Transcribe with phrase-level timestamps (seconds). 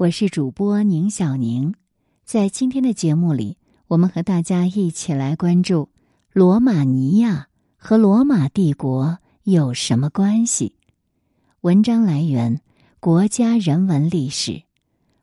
[0.00, 1.74] 我是主播宁小宁，
[2.24, 5.90] 在今天的节目里，我们和大家一起来关注
[6.32, 10.74] 罗马尼亚和罗马帝国有什么关系。
[11.60, 12.62] 文章来源：
[12.98, 14.62] 国家人文历史，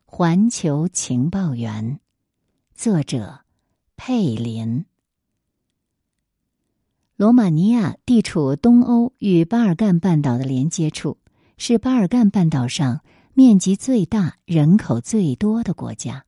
[0.05, 1.99] 环球情报员，
[2.75, 3.39] 作者
[3.95, 4.85] 佩林。
[7.15, 11.17] 罗马尼亚地处东欧与巴尔干半岛的连接处，
[11.57, 13.01] 是巴尔干半岛上。
[13.37, 16.25] 面积最大、人口最多的国家，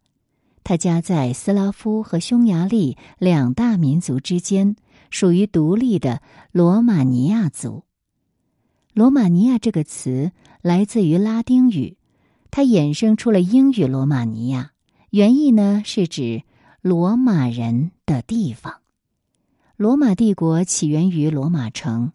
[0.63, 4.75] 它夹在斯拉夫和匈牙利两大民族之间，
[5.09, 7.84] 属于独立的罗马尼亚族。
[8.93, 11.98] 罗马尼亚这个词来自于拉丁语，
[12.51, 14.73] 它衍生出了英语“罗马尼亚”，
[15.09, 16.43] 原意呢是指
[16.84, 18.81] 罗马人的地方。
[19.77, 22.12] 罗马帝国起源于罗马城，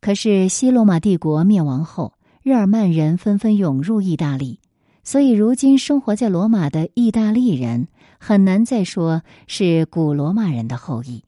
[0.00, 2.12] 可是西罗马帝国灭亡后。
[2.46, 4.60] 日耳曼人纷纷涌入意大利，
[5.02, 7.88] 所以如今生活在罗马的意大利人
[8.20, 11.24] 很难再说是古罗马人的后裔。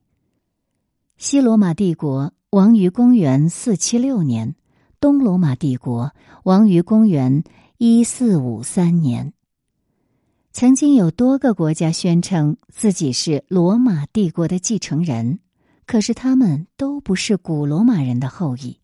[1.17, 4.55] 西罗马帝国亡于公元四七六年，
[5.01, 6.13] 东罗马帝国
[6.45, 7.43] 亡于公元
[7.79, 9.33] 一四五三年。
[10.53, 15.41] 曾经有多个国家宣称自己是罗马帝国的继承人，
[15.85, 18.79] 可是他们都不是古罗马人的后裔。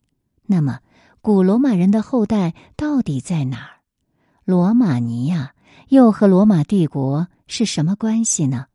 [0.47, 0.79] 那么？
[1.25, 3.69] 古罗马人的后代到底在哪儿？
[4.43, 5.55] 罗马尼亚
[5.87, 8.67] 又和罗马帝国是什么关系呢？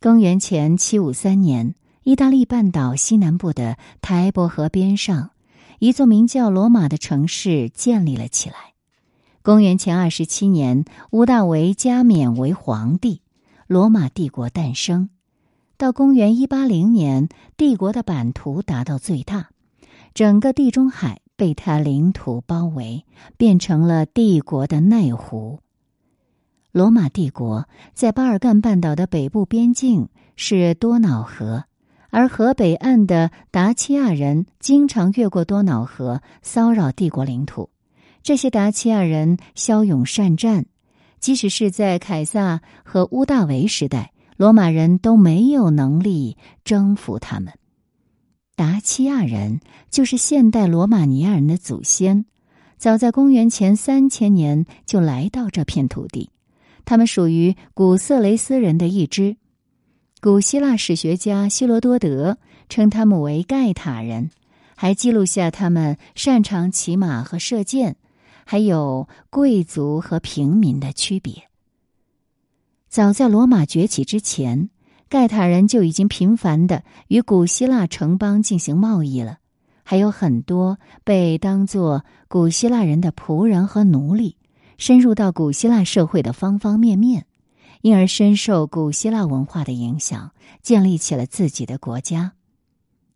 [0.00, 5.32] 公元前七五三年，意大利半岛西南部的台伯河边上，
[5.78, 8.56] 一座名叫罗马的城市建立了起来。
[9.42, 13.20] 公元前二十七年，屋大维加冕为皇帝，
[13.66, 15.10] 罗马帝国诞生。
[15.76, 17.28] 到公元一八零年，
[17.58, 19.50] 帝国的版图达到最大。
[20.14, 23.04] 整个地中海被他领土包围，
[23.36, 25.60] 变成了帝国的内湖。
[26.72, 31.64] 罗马帝国在巴尔干半岛的北部边境是多瑙河，
[32.10, 37.70] 而河北岸的达契亚人经常越过多瑙河骚扰帝国领土。
[38.22, 40.66] 这些达契亚人骁勇善战，
[41.20, 47.54] 即使是在凯撒和屋大维时代，罗马人都没有能力征服他们。
[48.58, 52.24] 达契亚人就是现代罗马尼亚人的祖先，
[52.76, 56.30] 早在公元前三千年就来到这片土地。
[56.84, 59.36] 他们属于古色雷斯人的一支。
[60.20, 62.36] 古希腊史学家希罗多德
[62.68, 64.30] 称他们为盖塔人，
[64.74, 67.94] 还记录下他们擅长骑马和射箭，
[68.44, 71.44] 还有贵族和平民的区别。
[72.88, 74.68] 早在罗马崛起之前。
[75.08, 79.38] 盖塔人就已经频繁的与古希腊城邦进行贸易了，
[79.82, 84.36] 还有很多被当作古希腊人的仆人和奴隶，
[84.76, 87.24] 深入到古希腊社会的方方面面，
[87.80, 90.32] 因而深受古希腊文化的影响，
[90.62, 92.32] 建立起了自己的国家。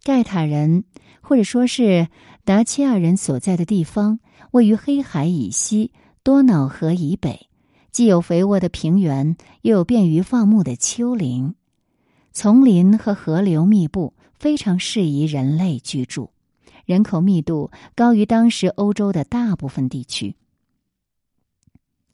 [0.03, 0.85] 盖塔人
[1.21, 2.09] 或者说是
[2.45, 4.19] 达契亚人所在的地方，
[4.53, 5.93] 位于黑海以西、
[6.23, 7.49] 多瑙河以北，
[7.91, 11.55] 既有肥沃的平原，又有便于放牧的丘陵。
[12.33, 16.31] 丛林和河流密布，非常适宜人类居住，
[16.87, 20.35] 人口密度高于当时欧洲的大部分地区。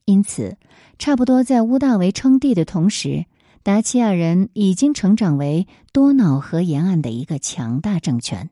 [0.07, 0.57] 因此，
[0.99, 3.27] 差不多在乌大维称帝的同时，
[3.63, 8.51] 达契亚人已经成长为多瑙河沿岸的一个强大政权，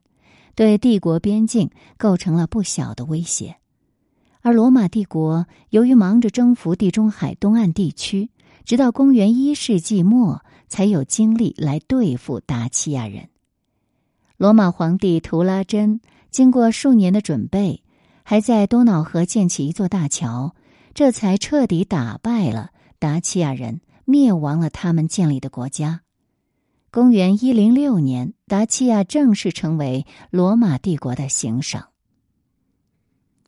[0.55, 3.57] 对帝国边境构成了不小的威胁。
[4.41, 8.29] 而罗马帝国由于忙着征服地中海东岸地区，
[8.63, 10.43] 直到公元一世纪末。
[10.67, 13.29] 才有精力来对付达契亚人。
[14.37, 17.83] 罗马皇帝图拉真经过数年的准备，
[18.23, 20.55] 还在多瑙河建起一座大桥，
[20.93, 26.01] 这才彻底打败了达契亚人，灭亡了他们建立的国家。
[26.91, 31.83] 公元一零六年，达契亚正式成为罗马帝国的行省。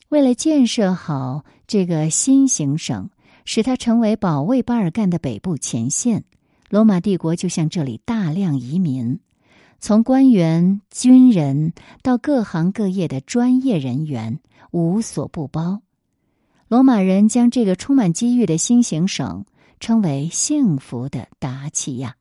[0.10, 3.10] 为了建设好这个新行省，
[3.46, 6.26] 使它成为保卫巴尔干的北部前线。
[6.70, 9.20] 罗马帝国就向这里大量移民，
[9.80, 11.74] 从官员、军人
[12.04, 14.40] 到各行各业的专业人员，
[14.70, 15.82] 无所不包。
[16.68, 19.46] 罗马人将这个充满机遇的新行省
[19.80, 22.18] 称为“幸福的达契亚”。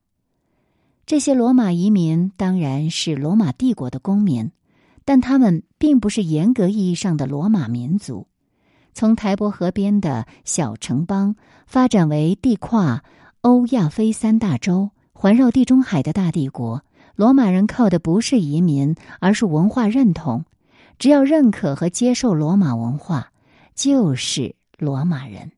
[1.04, 4.50] 这些罗马移民当然是罗马帝国的公民，
[5.04, 8.26] 但他们并不是严格意义上的罗马民族。
[8.94, 11.36] 从台伯河边的小城邦
[11.66, 13.04] 发展为地跨。
[13.43, 20.44] 欧亚非三大洲环绕地中海的大帝国，罗马人靠的不是移民，而是文化认同。
[20.99, 23.32] 只要认可和接受罗马文化，
[23.76, 25.52] 就是罗马人。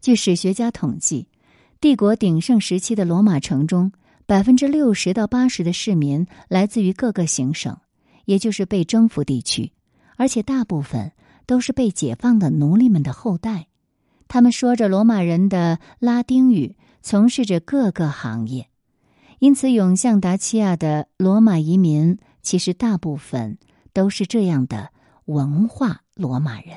[0.00, 1.28] 据史学家统计，
[1.80, 3.92] 帝国鼎盛时期的罗马城中，
[4.26, 7.78] 百分之六十到八十的市民来自于各个行省，
[8.24, 9.70] 也就是被征服地区，
[10.16, 11.12] 而且大部分
[11.46, 13.67] 都是被解放的奴隶们的后代。
[14.28, 18.68] 他们说着罗马人的拉丁语，从事着各个行业，
[19.38, 23.58] 因此涌向达契亚的罗马移民其实大部分
[23.92, 24.90] 都是这样的
[25.24, 26.76] 文化罗马人。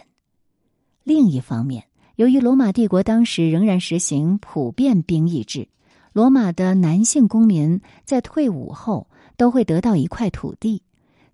[1.04, 5.68] 另一方面，由于罗马帝国当时仍然实行普遍兵役制，
[6.14, 10.84] 罗马的男性公民在退伍后都会得到一块土地。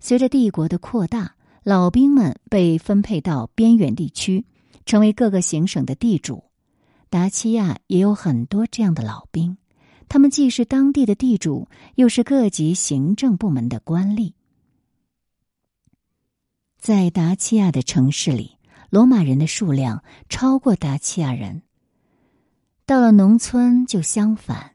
[0.00, 4.44] 随着帝国的扩大，老兵们被分配到边远地区。
[4.88, 6.44] 成为各个行省的地主，
[7.10, 9.58] 达契亚也有很多这样的老兵，
[10.08, 14.32] 他们既是当地的地主，又是各级行政部门的官吏。
[16.78, 18.56] 在达契亚的城市里，
[18.88, 21.60] 罗马人的数量超过达契亚人。
[22.86, 24.72] 到了农村就相反，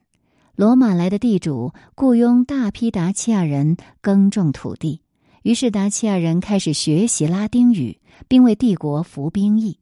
[0.55, 5.01] 罗马来的地主雇佣大批达契亚人耕种土地，
[5.41, 9.79] 于是达契亚人开始学习拉丁语，并为帝国服兵役。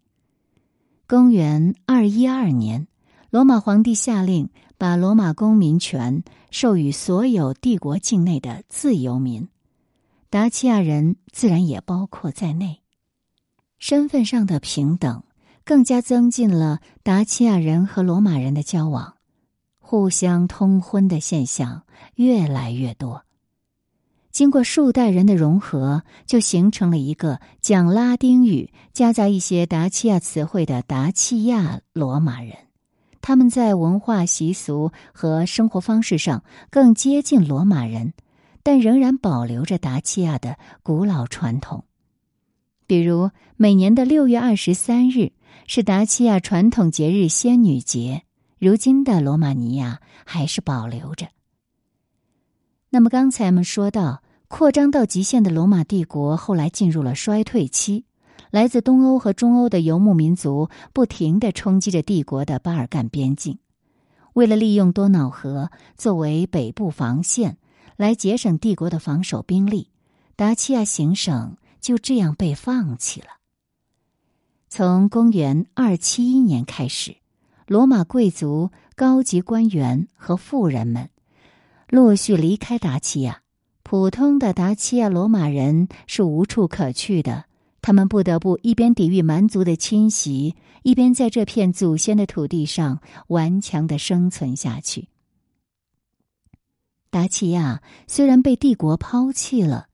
[1.11, 2.87] 公元二一二年，
[3.31, 9.49] 罗马皇帝下令把罗马公民权授予所有帝国境内的自由民，
[10.29, 12.79] 达契亚人自然也包括在内。
[13.77, 15.23] 身份上的平等
[15.65, 19.15] 更加增进了达契亚人和罗马人的交往，
[19.79, 21.83] 互相通婚的现象
[22.15, 23.25] 越来越多。
[24.31, 32.55] 经过数代人的融合，就形成了一个讲拉丁语、夹杂一些达契亚词汇的达契亚罗马人。
[33.21, 38.13] 他们在文化习俗和生活方式上更接近罗马人，
[38.63, 41.83] 但仍然保留着达契亚的古老传统。
[42.87, 45.33] 比如，每年的六月二十三日
[45.67, 48.23] 是达契亚传统节日仙女节，
[48.57, 51.27] 如今的罗马尼亚还是保留着。
[52.93, 58.03] 那么刚才我们说到，扩张到极限的罗马帝国后来进入了衰退期，
[58.49, 63.59] 来自东欧和中欧的游牧民族不停的冲击着帝国的巴尔干边境。
[64.33, 67.57] 为了利用多瑙河作为北部防线，
[67.95, 69.87] 来节省帝国的防守兵力，
[70.35, 73.27] 达契亚行省就这样被放弃了。
[74.67, 77.15] 从公元二七一年开始，
[77.67, 81.09] 罗马贵族、高级官员和富人们。
[81.91, 83.41] 陆续离开达契亚，
[83.83, 87.43] 普通的达契亚罗马人是无处可去的。
[87.81, 95.09] 他们不得不一边抵御蛮族的侵袭，一边在这片祖先的土地上顽强的生存下去。
[97.09, 99.87] 达契亚虽然被帝国抛弃了，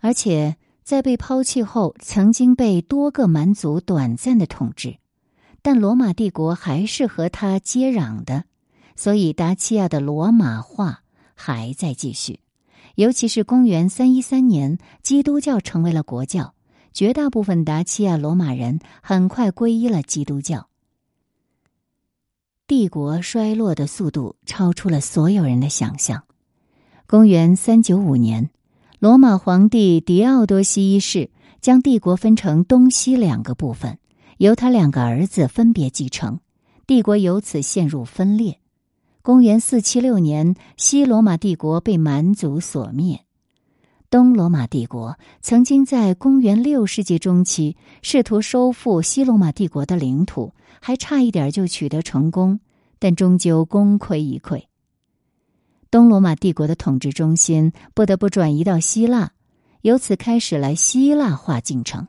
[0.00, 4.98] 而且在被抛弃后曾经被多个蛮族短暂的统治，
[5.62, 8.44] 但罗马帝国还是和他接壤的。
[8.94, 11.02] 所以，达契亚的罗马化
[11.34, 12.40] 还在继续，
[12.94, 16.54] 尤其是公元三一三年，基督教成为了国教，
[16.92, 20.68] 绝大部分达契亚罗马人很快皈依了基督教。
[22.66, 26.24] 帝国衰落的速度超出了所有人的想象。
[27.06, 28.48] 公元三九五年，
[28.98, 31.30] 罗马皇帝狄奥多西一世
[31.60, 33.98] 将帝国分成东西两个部分，
[34.38, 36.40] 由他两个儿子分别继承，
[36.86, 38.60] 帝国由此陷入分裂。
[39.24, 43.20] 公元四七六年，西罗马帝国被蛮族所灭。
[44.10, 52.58] 东罗马帝国曾经在公元六世纪中期试图收复西罗马帝国的领土，还差一点就取得成功，
[52.98, 54.64] 但终究功亏一篑。
[55.88, 59.30] 东罗马帝国的统治中心不得不转移到希腊，
[59.82, 62.08] 由此开始了希腊化进程。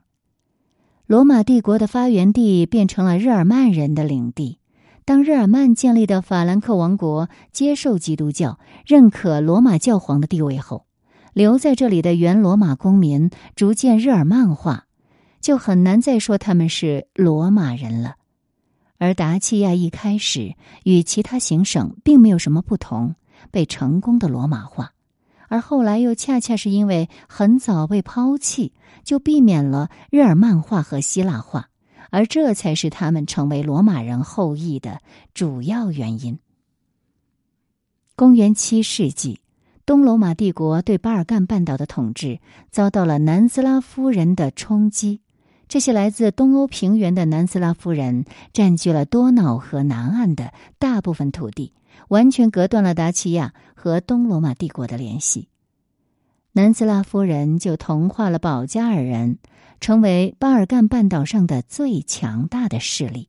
[1.05, 4.57] 罗马帝国的发源地变成了日耳曼人的领地。
[5.05, 10.85] 当日耳曼建立的法兰克王国接受基督教、认可罗马教皇的地位后，
[11.33, 14.85] 留在这里的原罗马公民逐渐日耳曼化，
[15.41, 18.15] 就很难再说他们是罗马人了。
[18.97, 20.55] 而达契亚一开始
[20.85, 23.15] 与其他行省并没有什么不同，
[23.51, 24.93] 被成功的罗马化，
[25.49, 28.71] 而后来又恰恰是因为很早被抛弃，
[29.03, 31.67] 就避免了日耳曼化和希腊化。
[32.13, 35.01] 而这才是他们成为罗马人后裔的
[35.33, 36.37] 主要原因。
[38.15, 39.39] 公元七世纪，
[39.83, 42.39] 东罗马帝国对巴尔干半岛的统治
[42.69, 45.21] 遭到了南斯拉夫人的冲击。
[45.67, 51.73] 这些来自东欧平原的南斯拉夫人占据了多瑙河南岸的大部分土地，
[52.09, 55.47] 完全隔断了达契亚和东罗马帝国的联系。
[56.53, 59.37] 南斯拉夫人就同化了保加尔人。
[59.79, 63.27] 成为巴尔干半岛上的最强大的势力。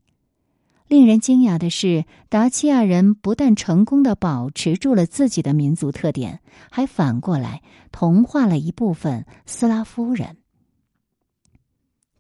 [0.87, 6.39] 令人惊讶的是，达契亚人不但成功的保持住了自己的民族特点，
[6.71, 10.37] 还反过来同化了一部分斯拉夫人。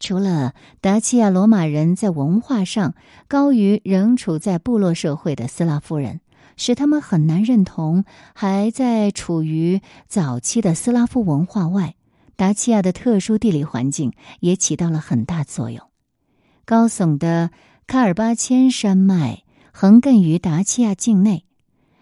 [0.00, 2.96] 除了达契亚罗马人在文化上
[3.28, 6.20] 高于仍处在部落社会的斯拉夫人，
[6.56, 11.94] 使他们很难认同还在处于早期的斯拉夫文化外，
[12.36, 15.90] 达契亚的特殊地理环境也起到了很大作用。
[16.64, 17.50] 高耸的。
[17.86, 21.44] 卡尔巴阡山脉横亘于达契亚境内，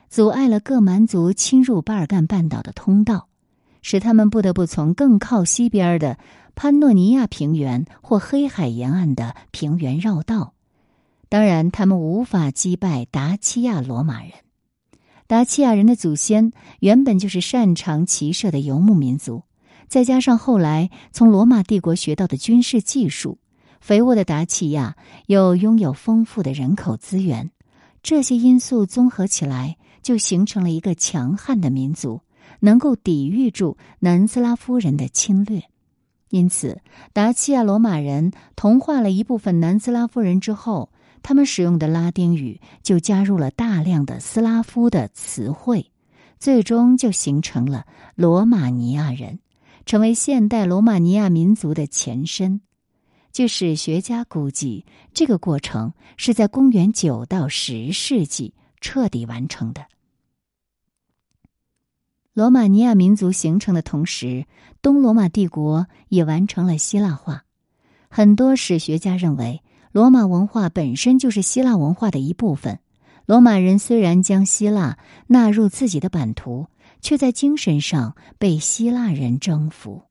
[0.09, 3.26] 阻碍了各蛮族侵入巴尔干半岛的通道，
[3.82, 6.18] 使他们不得不从更靠西边的
[6.54, 10.54] 潘诺尼亚平原或黑海沿岸的平原绕道。
[11.32, 14.32] 当然，他们无法击败达契亚罗马人。
[15.26, 19.44] 达契亚人的祖先原本就是擅长骑射的游牧民族，
[19.88, 23.38] 再加上后来从罗马帝国学到的军事技术。
[23.80, 27.50] 肥沃的达契亚又拥有丰富的人口资源，
[28.02, 32.20] 这些因素综合起来，就形成了一个强悍的民族，
[32.60, 35.62] 能够抵御住南斯拉夫人的侵略。
[36.28, 36.82] 因此，
[37.14, 40.90] 达契亚罗马人同化了一部分南斯拉夫人之后，
[41.22, 45.90] 他们使用的拉丁语就加入了大量的斯拉夫的词汇，
[46.38, 49.38] 最终就形成了罗马尼亚人，
[49.86, 52.60] 成为现代罗马尼亚民族的前身。
[53.32, 59.86] 据史学家估计，这个过程是在公元九到十世纪彻底完成的。
[62.34, 64.46] 罗马尼亚民族形成的同时，
[64.82, 67.44] 东罗马帝国也完成了希腊化。
[68.08, 69.62] 很多史学家认为，
[69.92, 72.80] 罗马文化本身就是希腊文化的一部分。
[73.26, 76.66] 罗马人虽然将希腊纳入自己的版图，
[77.00, 80.02] 却在精神上被希腊人征服。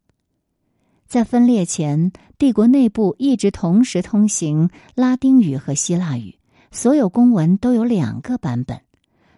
[1.08, 6.38] 在分裂前，帝国内部一直同时通行拉丁语和希腊语，
[6.72, 8.82] 所有公文都有两个版本。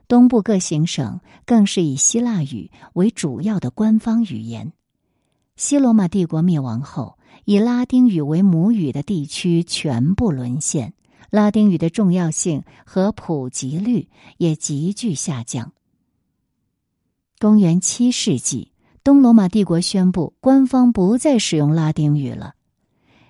[0.08, 4.74] 东部各行省更是以希腊语为主要的官方语言。
[5.56, 10.94] 西罗马帝国灭亡后，以拉丁语为母语的地区全部沦陷，
[11.30, 14.08] 拉丁语的重要性和普及率
[14.38, 15.74] 也急剧下降。
[17.40, 18.70] 公元七世纪。
[19.06, 22.54] 东罗马帝国宣布，官方不再使用拉丁语了。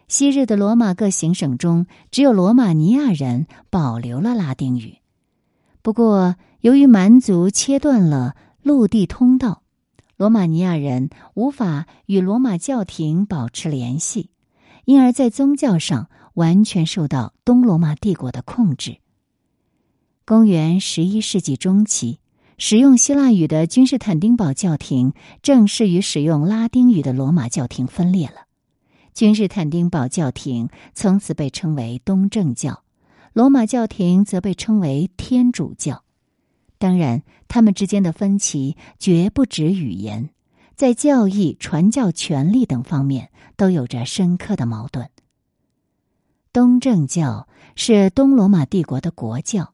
[0.07, 4.99] 昔日的罗马各行省中，只有罗马尼亚人保留了拉丁语。
[5.81, 9.62] 不过，由于蛮族切断了陆地通道，
[10.17, 14.29] 罗马尼亚人无法与罗马教廷保持联系，
[14.85, 18.97] 因而，在宗教上完全受到东罗马帝国的控制。
[20.25, 22.19] 公元十一世纪中期。
[22.59, 28.45] 使用希腊语的君士坦丁堡教廷正式与使用拉丁语的罗马教廷分裂了。
[29.13, 32.83] 君士坦丁堡教廷从此被称为东正教，
[33.33, 36.03] 罗马教廷则被称为天主教。
[36.83, 40.31] 当然，他们之间的分歧绝不止语言，
[40.75, 45.09] 在教义、传教权力等方面都有着深刻的矛盾。
[46.51, 47.47] 东正教
[47.77, 49.73] 是东罗马帝国的国教。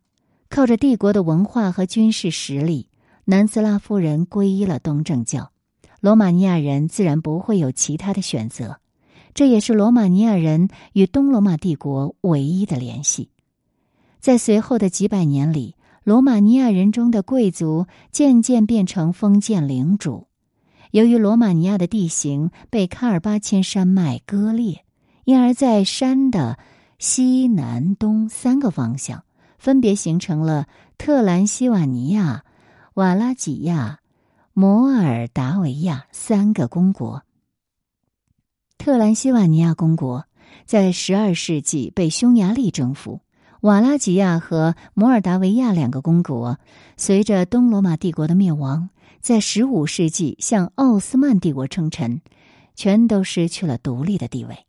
[0.49, 2.89] 靠着帝国的文化和军事实力，
[3.25, 5.51] 南斯拉夫人皈依了东正教，
[6.01, 8.79] 罗马尼亚人自然不会有其他的选择。
[9.33, 13.31] 这也是罗马尼亚人与东罗马帝国唯一的联系。
[14.19, 15.75] 在随后的几百年里，
[16.09, 20.25] 罗马尼亚人中的贵族渐渐变成封建领主。
[20.89, 24.83] 由于罗马尼亚的地形被卡尔巴阡山脉割裂，
[25.25, 26.57] 因而在山的
[26.97, 29.23] 西南东三个方向。
[29.59, 30.65] 分别形成了
[30.97, 32.43] 特兰西瓦尼亚、
[32.95, 33.99] 瓦拉几亚、
[34.53, 37.21] 摩尔达维亚三个公国。
[38.79, 40.25] 特兰西瓦尼亚公国
[40.65, 43.21] 在十二世纪被匈牙利征服，
[43.61, 46.59] 瓦拉几亚和摩尔达维亚两个公国
[46.95, 48.89] 随着东罗马帝国的灭亡，
[49.19, 52.21] 在十五世纪向奥斯曼帝国称臣，
[52.75, 54.65] 全都失去了独立的地位。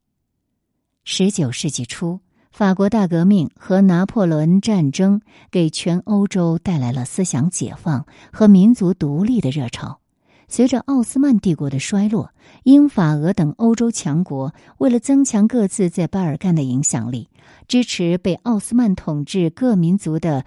[1.04, 2.20] 十九世纪初。
[2.52, 10.00] 法国大革命和拿破仑战争给全欧洲带来了思想解放和民族独立的热潮。
[10.48, 12.32] 随着奥斯曼帝国的衰落，
[12.64, 17.28] 英法俄等欧洲强国为了增强各自在巴尔干的影响力，
[17.68, 20.44] 支持被奥斯曼统治各民族的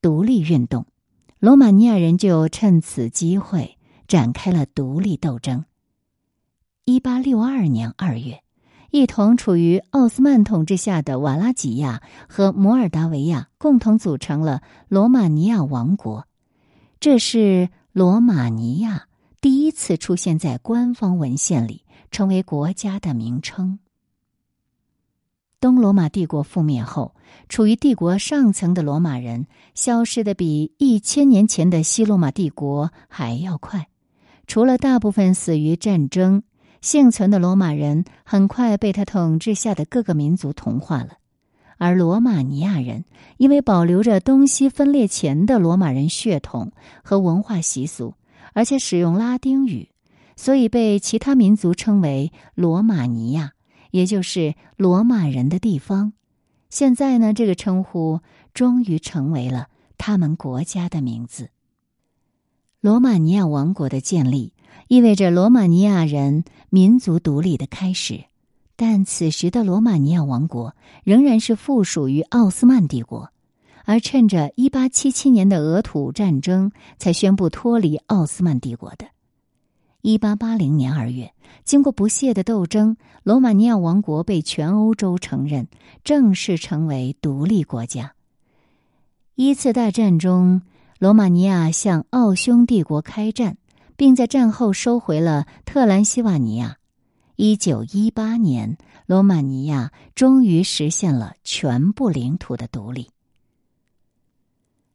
[0.00, 0.86] 独立运动，
[1.38, 5.64] 罗马尼亚人就趁此机会展开了独立斗争。
[6.84, 8.42] 一八六二年二月。
[8.90, 16.26] 一同处于奥斯曼统治下的瓦拉几亚和摩尔达维亚共同组成了罗马尼亚王国，
[16.98, 19.08] 这是罗马尼亚
[19.42, 23.78] 第一次出现在官方文献里，成为国家的名称。
[25.60, 27.16] 东罗马帝国覆灭后，
[27.48, 33.88] 处于帝国上层的罗马人消失的比一千年前的西罗马帝国还要快。
[34.46, 36.44] 除了大部分死于战争，
[36.80, 41.14] 幸存的罗马人很快被他统治下的各个民族同化了。
[41.76, 43.04] 而罗马尼亚人
[43.36, 46.70] 因为保留着东西分裂前的罗马人血统
[47.02, 48.14] 和文化习俗，
[48.52, 49.88] 而且使用拉丁语，
[50.36, 53.54] 所以被其他民族称为罗马尼亚。
[53.98, 56.12] 也就是罗马人的地方，
[56.70, 58.20] 现在呢，这个称呼
[58.54, 61.50] 终于成为了他们国家的名字。
[62.80, 64.52] 罗马尼亚王国的建立
[64.86, 68.26] 意味着罗马尼亚人民族独立的开始，
[68.76, 73.32] 但此时的罗马尼亚王国仍然是附属于奥斯曼帝国，
[73.84, 79.06] 而趁着一八七七年的俄土战争才宣布脱离奥斯曼帝国的。
[80.00, 85.66] 一八八零年二月，经过不懈的斗争，罗马尼亚王国被全欧洲承认，
[86.04, 88.14] 正式成为独立国家。
[89.34, 90.62] 一次大战中，
[91.00, 93.58] 罗马尼亚向奥匈帝国开战，
[93.96, 96.76] 并在战后收回了特兰西瓦尼亚。
[97.34, 103.10] 一九一八年，罗马尼亚终于实现了全部领土的独立。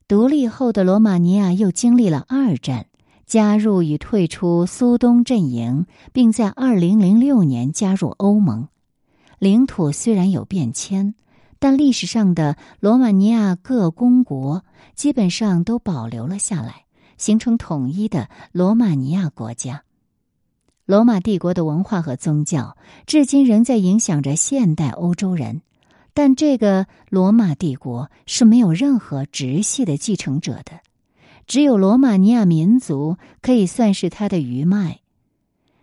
[0.08, 2.88] 独立后的罗马尼亚又经历了二战。
[3.34, 8.68] 加入与退出苏东阵营，并在二零零六年加入欧盟。
[9.40, 11.16] 领土虽然有变迁，
[11.58, 14.64] 但历史上的罗马尼亚各公国
[14.94, 16.86] 基本上都保留了下来，
[17.18, 19.84] 形成统一的罗马尼亚国家。
[20.86, 25.64] 罗马帝国的文化和宗教至今仍在影响着现代欧洲人，
[26.14, 30.82] 但这个罗马帝国是没有任何直系的继承者的。
[31.46, 35.02] 只有罗马尼亚民族可以算是他的余脉。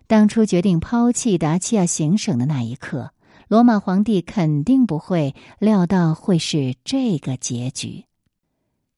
[0.07, 3.13] 当初决定抛弃达契亚行省的那一刻，
[3.47, 8.07] 罗马皇帝肯定不会料到会是这个结局。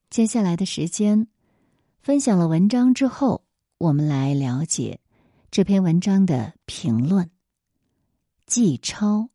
[0.08, 1.26] 接下来的时间，
[2.00, 3.44] 分享了文章之后，
[3.78, 5.00] 我们来了解
[5.50, 7.30] 这篇文章的评论。
[8.46, 9.28] 季超，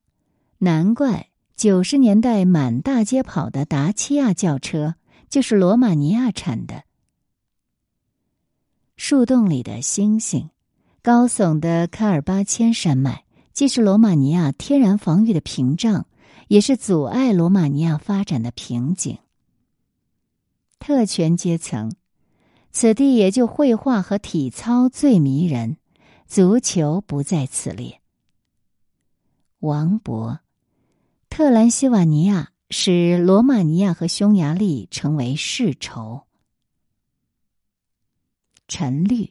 [0.58, 4.96] 难怪九十年代满大街跑的达契亚轿车
[5.30, 6.87] 就是罗马尼亚产的。
[8.98, 10.50] 树洞里的星星，
[11.04, 16.08] 高耸的卡尔巴阡山脉，既是罗马尼亚天然防御的屏障，
[16.48, 19.20] 也是阻碍罗马尼亚发展的瓶颈。
[20.80, 21.94] 特权阶层，
[22.72, 25.78] 此地也就绘画和体操最迷人，
[26.26, 28.02] 足球不在此列。
[29.60, 30.40] 王勃，
[31.30, 36.27] 特兰西瓦尼亚使罗马尼亚和匈牙利成为世仇。
[38.68, 39.30] 陈绿，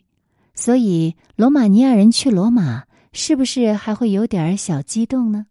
[0.54, 5.46] 所以罗马尼亚人去罗马，是不是还会有点小激动呢？